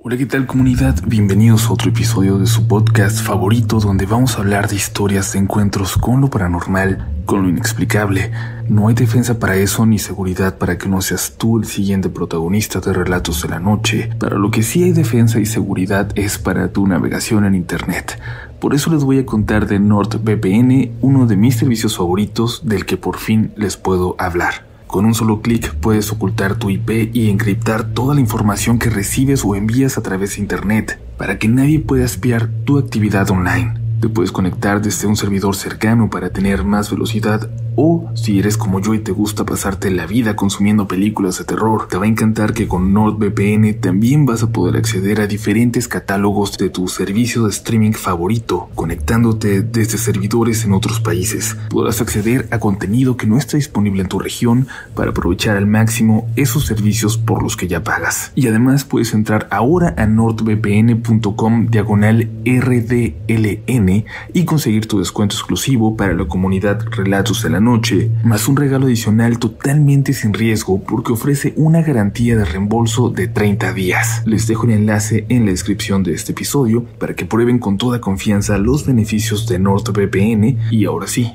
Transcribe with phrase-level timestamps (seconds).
[0.00, 0.94] Hola, ¿qué tal comunidad?
[1.08, 5.40] Bienvenidos a otro episodio de su podcast favorito donde vamos a hablar de historias de
[5.40, 8.30] encuentros con lo paranormal, con lo inexplicable.
[8.68, 12.78] No hay defensa para eso ni seguridad para que no seas tú el siguiente protagonista
[12.78, 14.08] de Relatos de la Noche.
[14.20, 18.20] Para lo que sí hay defensa y seguridad es para tu navegación en Internet.
[18.60, 22.98] Por eso les voy a contar de NordVPN, uno de mis servicios favoritos del que
[22.98, 24.67] por fin les puedo hablar.
[24.88, 29.44] Con un solo clic puedes ocultar tu IP y encriptar toda la información que recibes
[29.44, 33.74] o envías a través de Internet para que nadie pueda espiar tu actividad online.
[34.00, 38.80] Te puedes conectar desde un servidor cercano para tener más velocidad o si eres como
[38.80, 42.52] yo y te gusta pasarte la vida consumiendo películas de terror, te va a encantar
[42.52, 47.50] que con NordVPN también vas a poder acceder a diferentes catálogos de tu servicio de
[47.50, 51.56] streaming favorito, conectándote desde servidores en otros países.
[51.70, 56.28] Podrás acceder a contenido que no está disponible en tu región para aprovechar al máximo
[56.34, 58.32] esos servicios por los que ya pagas.
[58.34, 66.14] Y además puedes entrar ahora a nordvpn.com diagonal RDLN y conseguir tu descuento exclusivo para
[66.14, 71.52] la comunidad Relatos de la noche, más un regalo adicional totalmente sin riesgo porque ofrece
[71.56, 74.22] una garantía de reembolso de 30 días.
[74.24, 78.00] Les dejo el enlace en la descripción de este episodio para que prueben con toda
[78.00, 81.34] confianza los beneficios de NordVPN y ahora sí,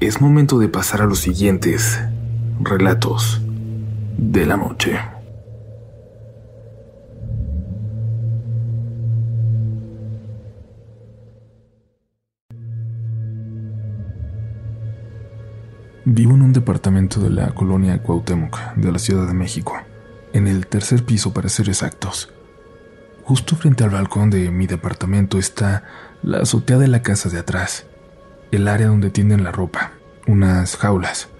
[0.00, 1.98] es momento de pasar a los siguientes
[2.60, 3.42] relatos
[4.16, 5.13] de la noche.
[16.06, 19.80] Vivo en un departamento de la colonia Cuauhtémoc de la Ciudad de México,
[20.34, 22.30] en el tercer piso para ser exactos.
[23.22, 25.84] Justo frente al balcón de mi departamento está
[26.22, 27.86] la azotea de la casa de atrás,
[28.50, 29.92] el área donde tienden la ropa,
[30.26, 31.30] unas jaulas.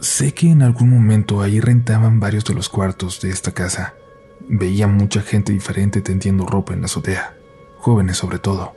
[0.00, 3.92] Sé que en algún momento ahí rentaban varios de los cuartos de esta casa.
[4.48, 7.36] Veía mucha gente diferente tendiendo ropa en la azotea,
[7.76, 8.74] jóvenes sobre todo.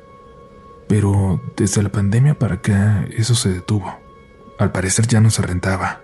[0.90, 4.09] Pero desde la pandemia para acá eso se detuvo.
[4.60, 6.02] Al parecer ya no se rentaba.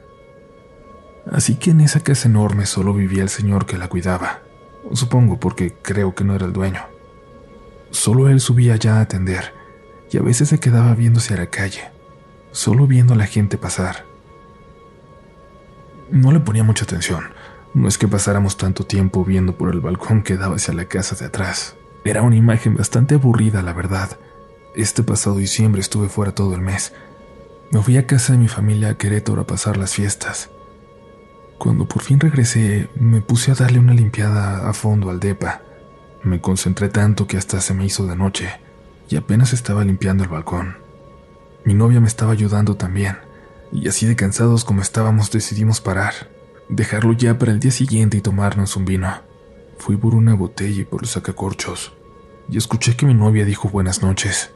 [1.30, 4.44] Así que en esa casa enorme solo vivía el señor que la cuidaba.
[4.94, 6.82] Supongo porque creo que no era el dueño.
[7.92, 9.54] Solo él subía ya a atender
[10.10, 11.90] y a veces se quedaba viéndose a la calle,
[12.52, 14.06] solo viendo a la gente pasar.
[16.10, 17.26] No le ponía mucha atención.
[17.74, 21.18] No es que pasáramos tanto tiempo viendo por el balcón que daba hacia la casa
[21.18, 21.76] de atrás.
[22.06, 24.18] Era una imagen bastante aburrida, la verdad.
[24.76, 26.94] Este pasado diciembre estuve fuera todo el mes
[27.76, 30.50] me fui a casa de mi familia a Querétaro a pasar las fiestas.
[31.58, 35.62] Cuando por fin regresé, me puse a darle una limpiada a fondo al depa.
[36.24, 38.50] Me concentré tanto que hasta se me hizo de noche
[39.10, 40.78] y apenas estaba limpiando el balcón.
[41.66, 43.18] Mi novia me estaba ayudando también,
[43.74, 46.14] y así de cansados como estábamos decidimos parar,
[46.70, 49.14] dejarlo ya para el día siguiente y tomarnos un vino.
[49.80, 51.92] Fui por una botella y por los sacacorchos,
[52.48, 54.54] y escuché que mi novia dijo buenas noches.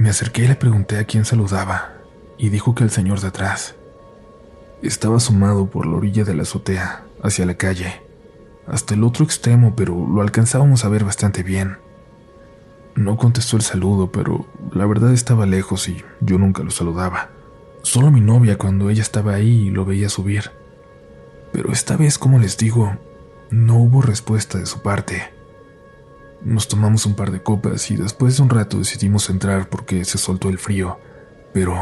[0.00, 1.92] Me acerqué y le pregunté a quién saludaba,
[2.38, 3.74] y dijo que el señor de atrás.
[4.80, 8.00] Estaba asomado por la orilla de la azotea, hacia la calle,
[8.66, 11.76] hasta el otro extremo, pero lo alcanzábamos a ver bastante bien.
[12.94, 17.28] No contestó el saludo, pero la verdad estaba lejos y yo nunca lo saludaba.
[17.82, 20.50] Solo mi novia cuando ella estaba ahí lo veía subir.
[21.52, 22.96] Pero esta vez, como les digo,
[23.50, 25.39] no hubo respuesta de su parte.
[26.42, 30.16] Nos tomamos un par de copas y después de un rato decidimos entrar porque se
[30.16, 30.98] soltó el frío,
[31.52, 31.76] pero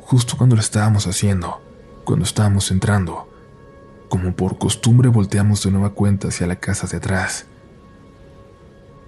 [0.00, 1.60] justo cuando lo estábamos haciendo,
[2.04, 3.28] cuando estábamos entrando,
[4.08, 7.46] como por costumbre volteamos de nueva cuenta hacia la casa de atrás.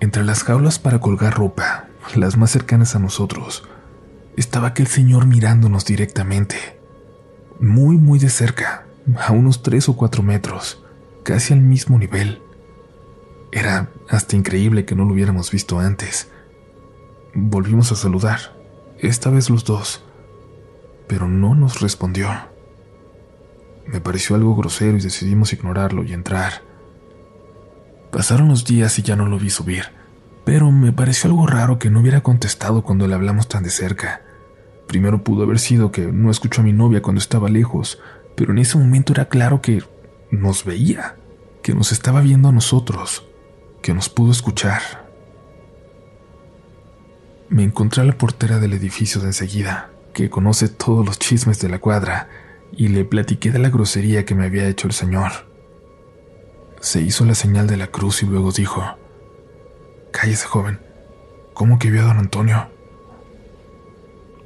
[0.00, 3.62] Entre las jaulas para colgar ropa, las más cercanas a nosotros,
[4.36, 6.56] estaba aquel señor mirándonos directamente,
[7.60, 10.82] muy muy de cerca, a unos tres o cuatro metros,
[11.22, 12.40] casi al mismo nivel.
[13.52, 16.30] Era hasta increíble que no lo hubiéramos visto antes.
[17.34, 18.56] Volvimos a saludar,
[18.98, 20.02] esta vez los dos,
[21.06, 22.30] pero no nos respondió.
[23.86, 26.62] Me pareció algo grosero y decidimos ignorarlo y entrar.
[28.10, 29.84] Pasaron los días y ya no lo vi subir,
[30.46, 34.22] pero me pareció algo raro que no hubiera contestado cuando le hablamos tan de cerca.
[34.86, 38.00] Primero pudo haber sido que no escuchó a mi novia cuando estaba lejos,
[38.34, 39.82] pero en ese momento era claro que
[40.30, 41.16] nos veía,
[41.62, 43.26] que nos estaba viendo a nosotros
[43.82, 44.80] que nos pudo escuchar.
[47.48, 51.68] Me encontré a la portera del edificio de enseguida, que conoce todos los chismes de
[51.68, 52.28] la cuadra,
[52.72, 55.32] y le platiqué de la grosería que me había hecho el señor.
[56.80, 58.82] Se hizo la señal de la cruz y luego dijo,
[60.10, 60.80] Cállese, joven,
[61.52, 62.68] ¿cómo que vio a don Antonio?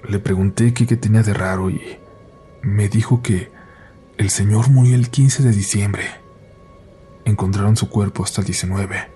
[0.09, 1.99] Le pregunté qué, qué tenía de raro y
[2.63, 3.51] me dijo que
[4.19, 6.27] el señor murió el 15 de diciembre
[7.27, 9.16] encontraron su cuerpo hasta el 19.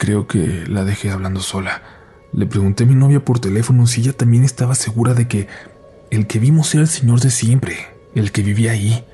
[0.00, 1.82] Creo que la dejé hablando sola.
[2.32, 5.46] Le pregunté a mi novia por teléfono si ella también estaba segura de que
[6.10, 7.76] el que vimos era el señor de siempre,
[8.14, 9.04] el que vivía ahí.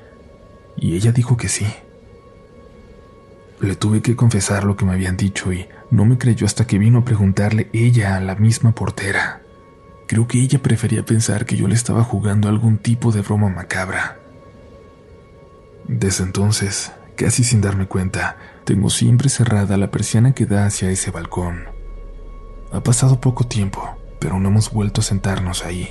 [0.77, 1.67] Y ella dijo que sí.
[3.59, 6.77] Le tuve que confesar lo que me habían dicho y no me creyó hasta que
[6.77, 9.41] vino a preguntarle ella a la misma portera.
[10.07, 14.19] Creo que ella prefería pensar que yo le estaba jugando algún tipo de broma macabra.
[15.85, 21.09] Desde entonces, casi sin darme cuenta, tengo siempre cerrada la persiana que da hacia ese
[21.09, 21.63] balcón.
[22.73, 23.81] Ha pasado poco tiempo,
[24.19, 25.87] pero no hemos vuelto a sentarnos ahí.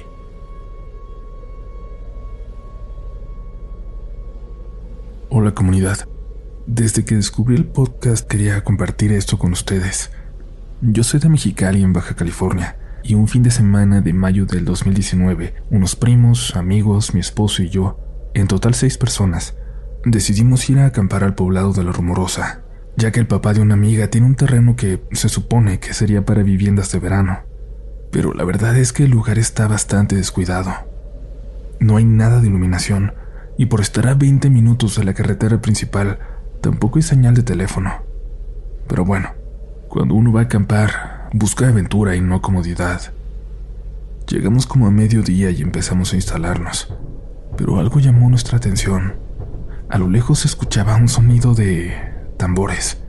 [5.30, 6.06] Hola comunidad.
[6.66, 10.10] Desde que descubrí el podcast quería compartir esto con ustedes.
[10.82, 14.66] Yo soy de Mexicali, en Baja California, y un fin de semana de mayo del
[14.66, 17.98] 2019, unos primos, amigos, mi esposo y yo,
[18.34, 19.54] en total seis personas,
[20.04, 22.65] decidimos ir a acampar al poblado de la Rumorosa,
[22.96, 26.24] ya que el papá de una amiga tiene un terreno que se supone que sería
[26.24, 27.40] para viviendas de verano.
[28.10, 30.72] Pero la verdad es que el lugar está bastante descuidado.
[31.80, 33.14] No hay nada de iluminación,
[33.58, 36.18] y por estar a 20 minutos de la carretera principal,
[36.66, 37.92] Tampoco hay señal de teléfono.
[38.88, 39.30] Pero bueno,
[39.88, 43.12] cuando uno va a acampar, busca aventura y no comodidad.
[44.26, 46.92] Llegamos como a mediodía y empezamos a instalarnos,
[47.56, 49.14] pero algo llamó nuestra atención.
[49.88, 52.15] A lo lejos se escuchaba un sonido de
[52.46, 53.02] tambores.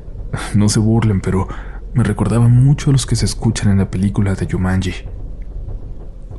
[0.54, 1.48] No se burlen, pero
[1.94, 4.94] me recordaba mucho a los que se escuchan en la película de Yumanji.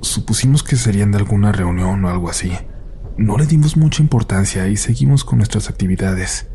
[0.01, 2.53] Supusimos que serían de alguna reunión o algo así.
[3.17, 6.49] No le dimos mucha importancia y seguimos con nuestras actividades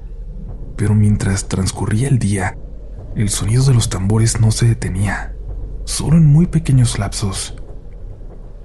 [0.76, 2.58] pero mientras transcurría el día,
[3.16, 5.36] el sonido de los tambores no se detenía,
[5.86, 7.56] solo en muy pequeños lapsos.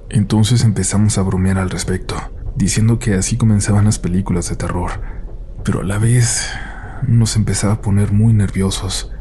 [0.08, 2.16] Entonces empezamos a bromear al respecto,
[2.56, 4.90] diciendo que así comenzaban las películas de terror,
[5.64, 6.50] pero a la vez
[7.06, 9.12] nos empezaba a poner muy nerviosos.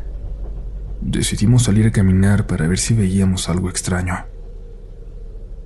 [1.01, 4.25] Decidimos salir a caminar para ver si veíamos algo extraño.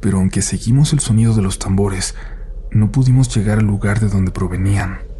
[0.01, 2.15] Pero aunque seguimos el sonido de los tambores,
[2.71, 5.11] no pudimos llegar al lugar de donde provenían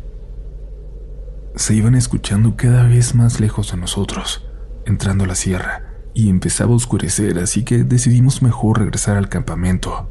[1.56, 4.48] se iban escuchando cada vez más lejos de nosotros,
[4.86, 5.84] entrando a la sierra,
[6.14, 10.10] y empezaba a oscurecer, así que decidimos mejor regresar al campamento.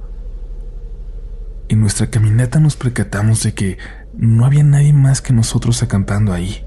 [1.69, 3.79] En nuestra caminata nos percatamos de que
[4.15, 6.65] no había nadie más que nosotros acampando ahí.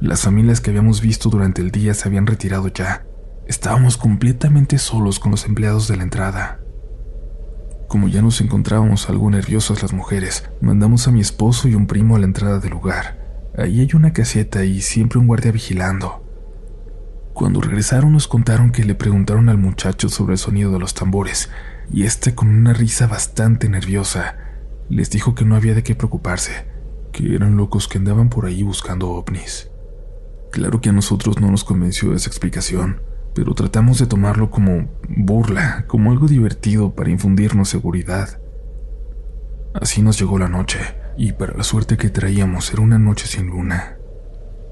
[0.00, 3.04] Las familias que habíamos visto durante el día se habían retirado ya.
[3.48, 6.60] Estábamos completamente solos con los empleados de la entrada.
[7.88, 12.14] Como ya nos encontrábamos algo nerviosas las mujeres, mandamos a mi esposo y un primo
[12.14, 13.50] a la entrada del lugar.
[13.58, 16.24] Ahí hay una caseta y siempre un guardia vigilando.
[17.32, 21.50] Cuando regresaron nos contaron que le preguntaron al muchacho sobre el sonido de los tambores,
[21.90, 24.36] y este con una risa bastante nerviosa
[24.88, 26.66] les dijo que no había de qué preocuparse,
[27.10, 29.70] que eran locos que andaban por ahí buscando ovnis.
[30.50, 33.02] Claro que a nosotros no nos convenció esa explicación,
[33.34, 38.40] pero tratamos de tomarlo como burla, como algo divertido para infundirnos seguridad.
[39.74, 40.80] Así nos llegó la noche
[41.16, 43.96] y para la suerte que traíamos era una noche sin luna.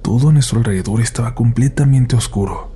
[0.03, 2.73] Todo a nuestro alrededor estaba completamente oscuro.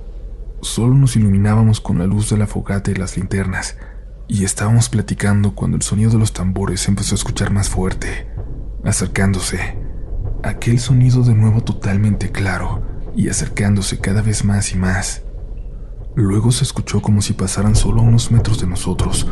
[0.61, 3.77] Solo nos iluminábamos con la luz de la fogata y las linternas,
[4.27, 8.27] y estábamos platicando cuando el sonido de los tambores empezó a escuchar más fuerte,
[8.83, 9.75] acercándose.
[10.43, 15.23] Aquel sonido de nuevo totalmente claro y acercándose cada vez más y más.
[16.15, 19.27] Luego se escuchó como si pasaran solo a unos metros de nosotros,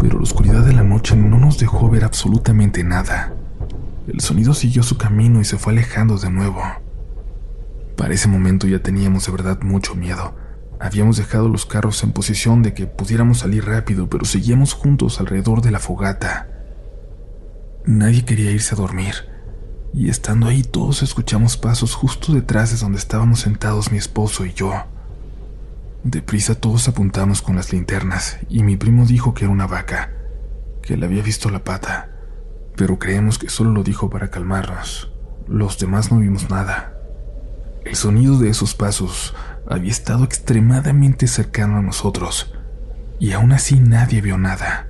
[0.00, 3.34] pero la oscuridad de la noche no nos dejó ver absolutamente nada.
[4.08, 6.60] El sonido siguió su camino y se fue alejando de nuevo.
[7.96, 10.34] Para ese momento ya teníamos de verdad mucho miedo.
[10.80, 15.62] Habíamos dejado los carros en posición de que pudiéramos salir rápido, pero seguíamos juntos alrededor
[15.62, 16.48] de la fogata.
[17.86, 19.14] Nadie quería irse a dormir,
[19.94, 24.52] y estando ahí todos escuchamos pasos justo detrás de donde estábamos sentados mi esposo y
[24.52, 24.72] yo.
[26.02, 30.12] Deprisa todos apuntamos con las linternas, y mi primo dijo que era una vaca,
[30.82, 32.10] que le había visto la pata
[32.76, 35.10] pero creemos que solo lo dijo para calmarnos.
[35.46, 36.94] Los demás no vimos nada.
[37.84, 39.34] El sonido de esos pasos
[39.68, 42.54] había estado extremadamente cercano a nosotros,
[43.18, 44.88] y aún así nadie vio nada.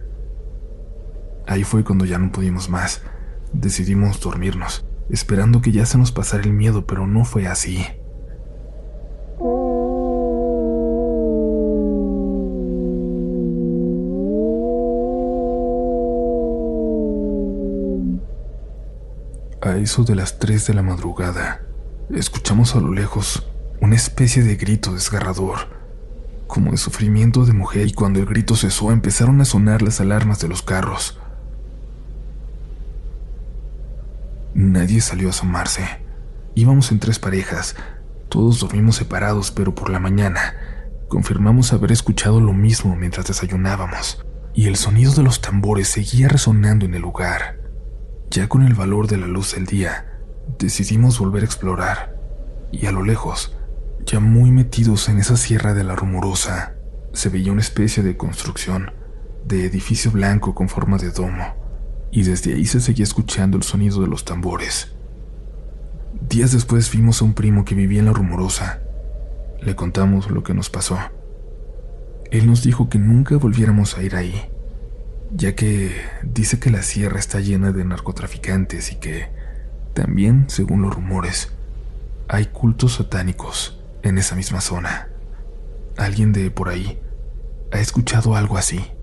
[1.47, 3.03] Ahí fue cuando ya no pudimos más.
[3.53, 7.85] Decidimos dormirnos, esperando que ya se nos pasara el miedo, pero no fue así.
[19.61, 21.63] A eso de las 3 de la madrugada,
[22.11, 23.49] escuchamos a lo lejos
[23.81, 25.59] una especie de grito desgarrador,
[26.47, 30.41] como de sufrimiento de mujer, y cuando el grito cesó empezaron a sonar las alarmas
[30.41, 31.19] de los carros.
[34.73, 36.05] Nadie salió a asomarse,
[36.57, 37.75] Íbamos en tres parejas,
[38.29, 40.55] todos dormimos separados, pero por la mañana.
[41.09, 46.87] Confirmamos haber escuchado lo mismo mientras desayunábamos, y el sonido de los tambores seguía resonando
[46.87, 47.59] en el lugar.
[48.31, 50.23] Ya con el valor de la luz del día,
[50.61, 52.17] decidimos volver a explorar,
[52.71, 53.57] y a lo lejos,
[54.07, 56.77] ya muy metidos en esa sierra de la rumorosa,
[57.13, 58.93] se veía una especie de construcción,
[59.45, 61.64] de edificio blanco con forma de domo,
[62.15, 64.93] y desde ahí se seguía escuchando el sonido de los tambores.
[66.29, 68.81] Días después vimos a un primo que vivía en la rumorosa.
[69.61, 70.97] Le contamos lo que nos pasó.
[72.31, 74.49] Él nos dijo que nunca volviéramos a ir ahí,
[75.33, 75.91] ya que
[76.23, 79.27] dice que la sierra está llena de narcotraficantes y que
[79.93, 81.51] también, según los rumores,
[82.29, 85.09] hay cultos satánicos en esa misma zona.
[85.97, 87.01] Alguien de por ahí
[87.73, 88.94] ha escuchado algo así.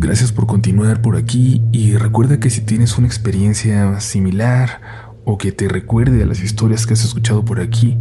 [0.00, 4.80] Gracias por continuar por aquí y recuerda que si tienes una experiencia similar
[5.26, 7.98] o que te recuerde a las historias que has escuchado por aquí,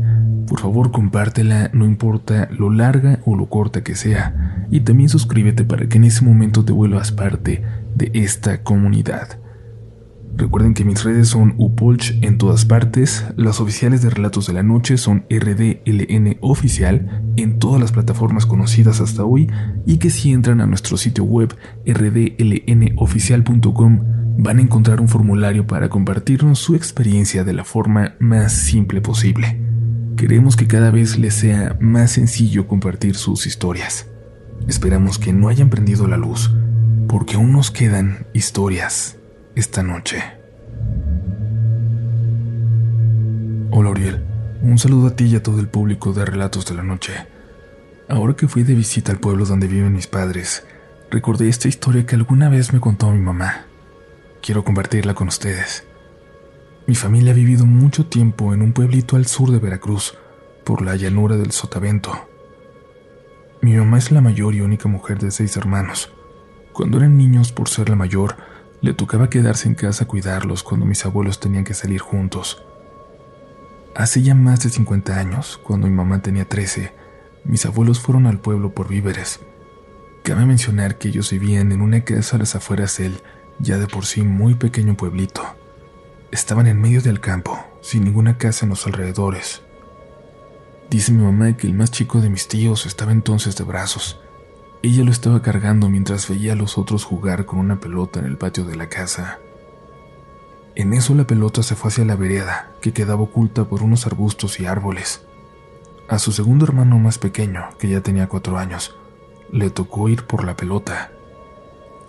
[0.47, 5.65] por favor compártela, no importa lo larga o lo corta que sea, y también suscríbete
[5.65, 7.63] para que en ese momento te vuelvas parte
[7.95, 9.37] de esta comunidad.
[10.39, 14.63] Recuerden que mis redes son Upolch en todas partes, las oficiales de Relatos de la
[14.63, 19.51] Noche son RDLN Oficial en todas las plataformas conocidas hasta hoy
[19.85, 21.53] y que si entran a nuestro sitio web
[21.85, 23.99] rdlnoficial.com
[24.37, 29.59] van a encontrar un formulario para compartirnos su experiencia de la forma más simple posible.
[30.15, 34.07] Queremos que cada vez les sea más sencillo compartir sus historias.
[34.69, 36.49] Esperamos que no hayan prendido la luz,
[37.09, 39.18] porque aún nos quedan historias
[39.55, 40.23] esta noche.
[43.71, 44.23] Hola Oriel,
[44.61, 47.13] un saludo a ti y a todo el público de Relatos de la Noche.
[48.07, 50.65] Ahora que fui de visita al pueblo donde viven mis padres,
[51.11, 53.65] recordé esta historia que alguna vez me contó mi mamá.
[54.41, 55.85] Quiero compartirla con ustedes.
[56.87, 60.17] Mi familia ha vivido mucho tiempo en un pueblito al sur de Veracruz,
[60.63, 62.27] por la llanura del Sotavento.
[63.61, 66.11] Mi mamá es la mayor y única mujer de seis hermanos.
[66.73, 68.37] Cuando eran niños, por ser la mayor,
[68.81, 72.63] le tocaba quedarse en casa a cuidarlos cuando mis abuelos tenían que salir juntos.
[73.95, 76.93] Hace ya más de 50 años, cuando mi mamá tenía 13,
[77.43, 79.41] mis abuelos fueron al pueblo por víveres.
[80.23, 83.21] Cabe mencionar que ellos vivían en una casa a las afueras del,
[83.59, 85.43] ya de por sí muy pequeño pueblito.
[86.31, 89.63] Estaban en medio del campo, sin ninguna casa en los alrededores.
[90.89, 94.21] Dice mi mamá que el más chico de mis tíos estaba entonces de brazos,
[94.81, 98.37] ella lo estaba cargando mientras veía a los otros jugar con una pelota en el
[98.37, 99.39] patio de la casa.
[100.75, 104.59] En eso la pelota se fue hacia la vereda, que quedaba oculta por unos arbustos
[104.61, 105.25] y árboles.
[106.07, 108.95] A su segundo hermano más pequeño, que ya tenía cuatro años,
[109.51, 111.11] le tocó ir por la pelota.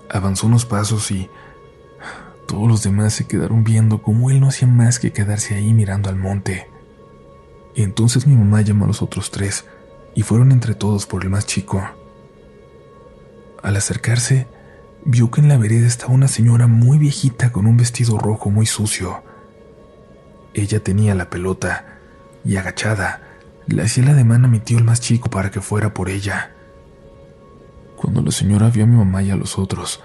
[0.08, 1.28] Avanzó unos pasos y
[2.46, 6.08] todos los demás se quedaron viendo cómo él no hacía más que quedarse ahí mirando
[6.08, 6.70] al monte.
[7.74, 9.64] Entonces mi mamá llamó a los otros tres
[10.14, 11.82] y fueron entre todos por el más chico.
[13.62, 14.46] Al acercarse,
[15.04, 18.66] vio que en la vereda estaba una señora muy viejita con un vestido rojo muy
[18.66, 19.22] sucio.
[20.54, 21.98] Ella tenía la pelota
[22.44, 23.20] y agachada,
[23.66, 26.52] le hacía la demanda a mi tío el más chico para que fuera por ella.
[27.96, 30.02] Cuando la señora vio a mi mamá y a los otros,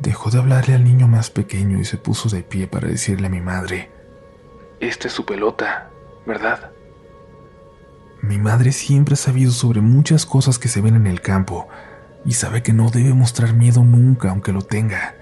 [0.00, 3.30] dejó de hablarle al niño más pequeño y se puso de pie para decirle a
[3.30, 3.90] mi madre,
[4.80, 5.90] Esta es su pelota,
[6.24, 6.70] ¿verdad?
[8.20, 11.68] Mi madre siempre ha sabido sobre muchas cosas que se ven en el campo,
[12.24, 15.14] y sabe que no debe mostrar miedo nunca aunque lo tenga.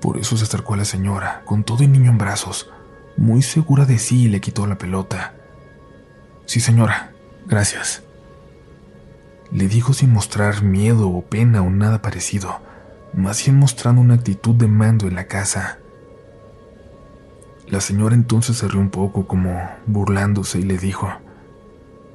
[0.00, 2.70] Por eso se acercó a la señora, con todo el niño en brazos,
[3.16, 5.34] muy segura de sí y le quitó la pelota.
[6.46, 7.12] Sí, señora,
[7.46, 8.02] gracias.
[9.50, 12.60] Le dijo sin mostrar miedo o pena o nada parecido,
[13.12, 15.78] más bien mostrando una actitud de mando en la casa.
[17.68, 21.08] La señora entonces se rió un poco como burlándose y le dijo,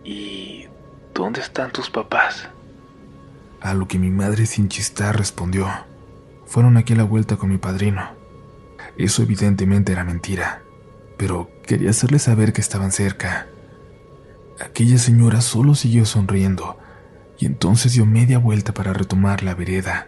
[0.03, 0.67] ¿Y
[1.13, 2.49] dónde están tus papás?
[3.61, 5.67] A lo que mi madre sin chistar respondió,
[6.45, 8.11] fueron aquí a la vuelta con mi padrino.
[8.97, 10.61] Eso evidentemente era mentira,
[11.17, 13.47] pero quería hacerle saber que estaban cerca.
[14.59, 16.77] Aquella señora solo siguió sonriendo
[17.37, 20.07] y entonces dio media vuelta para retomar la vereda.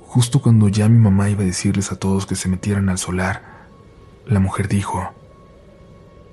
[0.00, 3.42] Justo cuando ya mi mamá iba a decirles a todos que se metieran al solar,
[4.26, 5.12] la mujer dijo,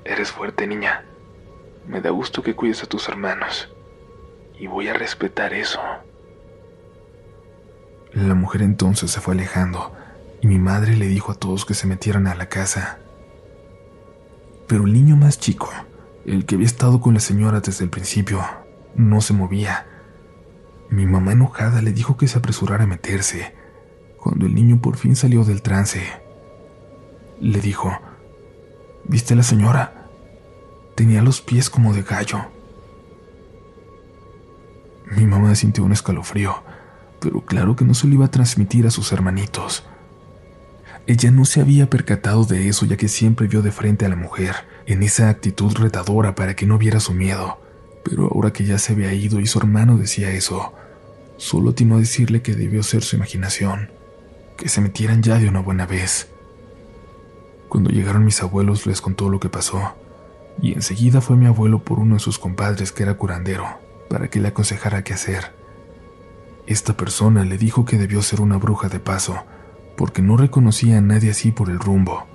[0.06, 1.04] Eres fuerte, niña.
[1.88, 3.70] Me da gusto que cuides a tus hermanos.
[4.58, 5.80] Y voy a respetar eso.
[8.14, 9.94] La mujer entonces se fue alejando
[10.42, 13.00] y mi madre le dijo a todos que se metieran a la casa.
[14.68, 15.70] Pero el niño más chico,
[16.26, 18.44] el que había estado con la señora desde el principio,
[18.96, 19.88] no se movía.
[20.90, 23.56] Mi mamá enojada le dijo que se apresurara a meterse,
[24.18, 26.02] cuando el niño por fin salió del trance.
[27.40, 27.98] Le dijo,
[29.06, 30.08] ¿Viste a la señora?
[30.96, 32.40] Tenía los pies como de gallo.
[35.16, 36.64] Mi mamá sintió un escalofrío,
[37.22, 39.86] pero claro que no se lo iba a transmitir a sus hermanitos.
[41.08, 44.16] Ella no se había percatado de eso ya que siempre vio de frente a la
[44.16, 44.56] mujer,
[44.88, 47.60] en esa actitud retadora para que no viera su miedo.
[48.04, 50.74] Pero ahora que ya se había ido y su hermano decía eso,
[51.38, 53.92] solo atinó a decirle que debió ser su imaginación,
[54.58, 56.28] que se metieran ya de una buena vez.
[57.70, 59.94] Cuando llegaron mis abuelos les contó lo que pasó,
[60.60, 63.66] y enseguida fue mi abuelo por uno de sus compadres que era curandero,
[64.10, 65.61] para que le aconsejara qué hacer.
[66.68, 69.44] Esta persona le dijo que debió ser una bruja de paso,
[69.98, 72.28] porque no reconocía a nadie así por el rumbo.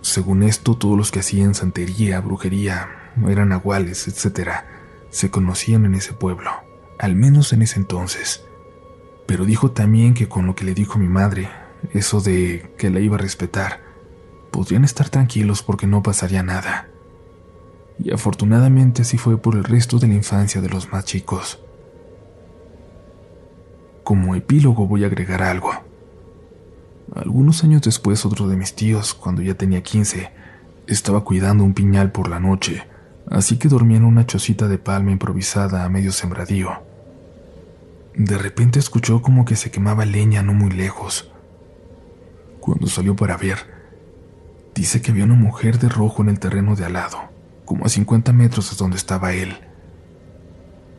[0.00, 2.88] Según esto, todos los que hacían santería, brujería,
[3.28, 4.50] eran nahuales, etc.,
[5.10, 6.50] se conocían en ese pueblo,
[6.98, 8.44] al menos en ese entonces.
[9.26, 11.48] Pero dijo también que con lo que le dijo mi madre,
[11.92, 13.80] eso de que la iba a respetar,
[14.50, 16.88] podrían estar tranquilos porque no pasaría nada.
[17.98, 21.60] Y afortunadamente así fue por el resto de la infancia de los más chicos.
[24.04, 25.72] Como epílogo voy a agregar algo.
[27.14, 30.30] Algunos años después, otro de mis tíos, cuando ya tenía 15,
[30.86, 32.84] estaba cuidando un piñal por la noche,
[33.30, 36.82] así que dormía en una chocita de palma improvisada a medio sembradío.
[38.14, 41.30] De repente escuchó como que se quemaba leña no muy lejos.
[42.60, 43.58] Cuando salió para ver,
[44.74, 47.18] dice que vio una mujer de rojo en el terreno de al lado,
[47.64, 49.56] como a 50 metros de donde estaba él.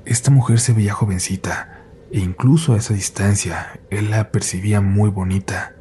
[0.06, 1.83] Esta mujer se veía jovencita,
[2.14, 5.74] e incluso a esa distancia él la percibía muy bonita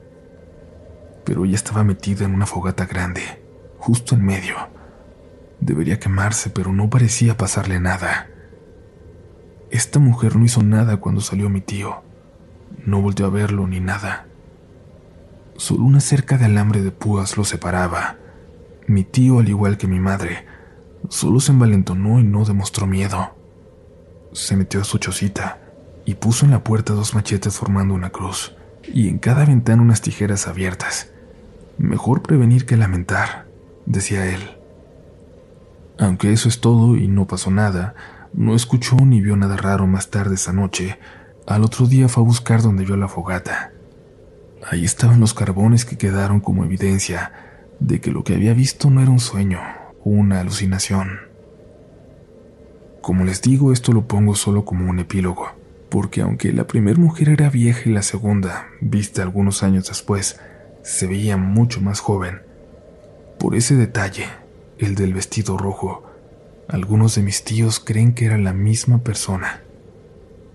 [1.25, 3.23] pero ella estaba metida en una fogata grande,
[3.79, 4.57] justo en medio.
[5.61, 8.29] Debería quemarse, pero no parecía pasarle nada.
[9.71, 12.03] Esta mujer no hizo nada cuando salió mi tío.
[12.85, 14.27] No volvió a verlo ni nada.
[15.57, 18.17] Solo una cerca de alambre de púas lo separaba.
[18.89, 20.45] Mi tío, al igual que mi madre,
[21.09, 23.37] solo se envalentonó y no demostró miedo.
[24.33, 25.62] Se metió a su chocita
[26.05, 30.03] y puso en la puerta dos machetes formando una cruz, y en cada ventana unas
[30.03, 31.11] tijeras abiertas.
[31.79, 33.47] Mejor prevenir que lamentar,
[33.87, 34.41] decía él.
[35.99, 37.95] Aunque eso es todo y no pasó nada,
[38.33, 40.99] no escuchó ni vio nada raro más tarde esa noche.
[41.47, 43.73] Al otro día fue a buscar donde vio la fogata.
[44.71, 47.33] Ahí estaban los carbones que quedaron como evidencia
[47.81, 49.61] de que lo que había visto no era un sueño
[50.05, 51.21] o una alucinación.
[53.01, 55.51] Como les digo, esto lo pongo solo como un epílogo,
[55.93, 60.41] porque aunque la primera mujer era vieja y la segunda, vista algunos años después,
[60.83, 62.41] se veía mucho más joven.
[63.39, 64.25] Por ese detalle,
[64.79, 66.03] el del vestido rojo,
[66.67, 69.65] algunos de mis tíos creen que era la misma persona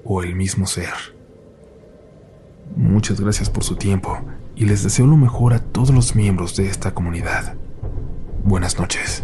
[0.04, 0.90] o el mismo ser.
[2.76, 4.18] Muchas gracias por su tiempo
[4.56, 7.54] y les deseo lo mejor a todos los miembros de esta comunidad.
[8.44, 9.24] Buenas noches.